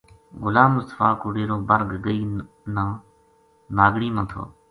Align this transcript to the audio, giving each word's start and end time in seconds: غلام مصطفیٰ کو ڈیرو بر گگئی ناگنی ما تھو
غلام 0.43 0.71
مصطفیٰ 0.77 1.11
کو 1.19 1.27
ڈیرو 1.35 1.57
بر 1.69 1.81
گگئی 1.91 2.21
ناگنی 3.77 4.09
ما 4.15 4.23
تھو 4.29 4.43